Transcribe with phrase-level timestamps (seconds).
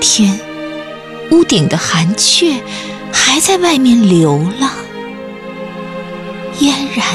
[0.00, 0.40] 天，
[1.30, 2.60] 屋顶的寒雀
[3.12, 4.70] 还在外面流浪，
[6.58, 7.06] 嫣然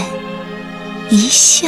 [1.10, 1.68] 一笑。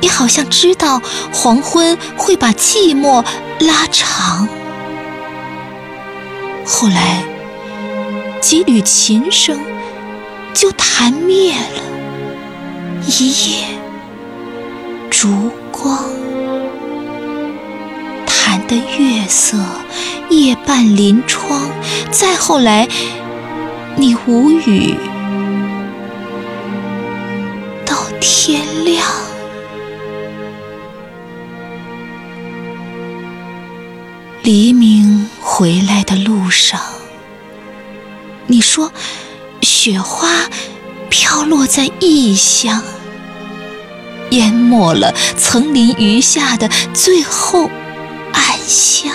[0.00, 1.02] 你好像知道
[1.32, 3.24] 黄昏会把寂寞
[3.60, 4.48] 拉长。
[6.64, 7.24] 后来，
[8.40, 9.60] 几缕琴声
[10.54, 11.82] 就弹灭了
[13.06, 13.66] 一夜
[15.10, 15.98] 烛光。
[18.66, 19.58] 的月色
[20.30, 21.70] 夜半临窗，
[22.10, 22.88] 再后来，
[23.96, 24.94] 你无语
[27.84, 29.06] 到天亮。
[34.42, 36.80] 黎明回来的路上，
[38.46, 38.92] 你说
[39.60, 40.28] 雪花
[41.08, 42.82] 飘落在异乡，
[44.30, 47.70] 淹没了层林余下的最后
[48.72, 49.12] 香。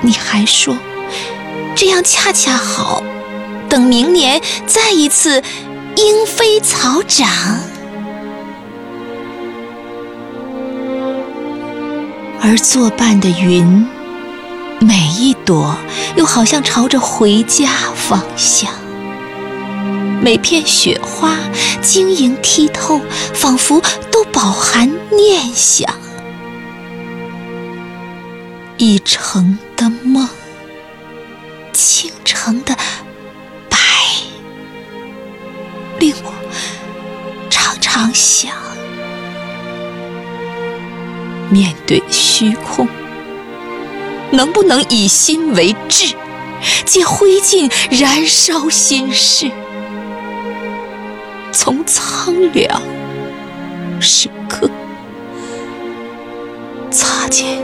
[0.00, 0.76] 你还说
[1.76, 3.02] 这样恰恰好，
[3.68, 5.42] 等明年再一次
[5.96, 7.28] 莺飞草长。
[12.40, 13.86] 而作伴的云，
[14.80, 15.76] 每一朵
[16.16, 18.70] 又好像朝着回家方向；
[20.22, 21.36] 每片雪花
[21.82, 23.00] 晶莹剔透，
[23.34, 25.92] 仿佛都饱含念想。
[28.80, 30.28] 一城的梦，
[31.72, 32.76] 倾城的
[33.68, 33.76] 白，
[35.98, 36.32] 令我
[37.50, 38.52] 常常想。
[41.50, 42.86] 面对虚空，
[44.30, 46.14] 能不能以心为志，
[46.86, 49.50] 借灰烬燃烧心事，
[51.52, 52.80] 从苍凉
[54.00, 54.70] 时刻
[56.92, 57.58] 擦肩？